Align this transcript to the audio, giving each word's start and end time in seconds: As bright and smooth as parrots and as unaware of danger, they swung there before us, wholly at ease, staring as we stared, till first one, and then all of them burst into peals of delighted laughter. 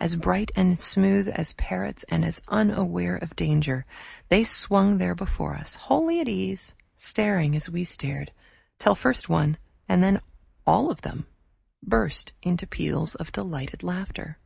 As 0.00 0.16
bright 0.16 0.50
and 0.56 0.80
smooth 0.80 1.28
as 1.28 1.52
parrots 1.52 2.02
and 2.08 2.24
as 2.24 2.40
unaware 2.48 3.14
of 3.16 3.36
danger, 3.36 3.84
they 4.30 4.42
swung 4.42 4.96
there 4.96 5.14
before 5.14 5.54
us, 5.54 5.74
wholly 5.74 6.18
at 6.18 6.28
ease, 6.30 6.74
staring 6.94 7.54
as 7.54 7.68
we 7.68 7.84
stared, 7.84 8.32
till 8.78 8.94
first 8.94 9.28
one, 9.28 9.58
and 9.86 10.02
then 10.02 10.22
all 10.66 10.90
of 10.90 11.02
them 11.02 11.26
burst 11.82 12.32
into 12.40 12.66
peals 12.66 13.16
of 13.16 13.32
delighted 13.32 13.82
laughter. 13.82 14.38